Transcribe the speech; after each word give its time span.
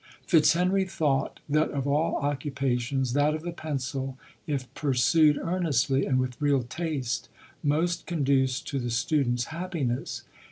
Fitzhenry 0.25 0.83
thought 0.89 1.41
that 1.47 1.69
of 1.69 1.85
all 1.85 2.15
occupations, 2.23 3.13
that 3.13 3.35
of 3.35 3.43
the 3.43 3.51
pencil, 3.51 4.17
if 4.47 4.65
pursued 4.73 5.37
earnestly 5.37 6.07
and 6.07 6.17
with 6.17 6.41
real 6.41 6.63
taste, 6.63 7.29
most 7.61 8.07
conduced 8.07 8.67
to 8.69 8.79
the 8.79 8.89
student's 8.89 9.43
hap 9.53 9.73
piness. 9.73 10.23